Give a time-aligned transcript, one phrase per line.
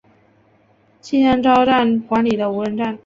[0.99, 2.99] 气仙沼站管理的无人站。